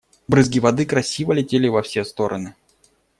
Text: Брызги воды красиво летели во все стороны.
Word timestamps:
Брызги 0.27 0.57
воды 0.57 0.87
красиво 0.87 1.31
летели 1.33 1.67
во 1.67 1.83
все 1.83 2.03
стороны. 2.03 2.55